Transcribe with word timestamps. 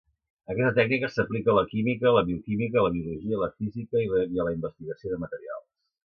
Aquesta 0.51 0.69
tècnica 0.77 1.09
s'aplica 1.15 1.53
a 1.53 1.57
la 1.57 1.63
química, 1.73 2.13
la 2.15 2.23
bioquímica, 2.31 2.87
la 2.87 2.95
biologia, 2.97 3.43
la 3.45 3.51
física 3.61 4.03
i 4.09 4.09
a 4.19 4.49
la 4.49 4.57
investigació 4.59 5.15
de 5.15 5.23
materials. 5.27 5.69